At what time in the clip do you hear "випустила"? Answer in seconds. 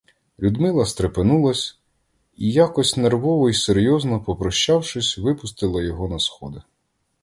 5.17-5.81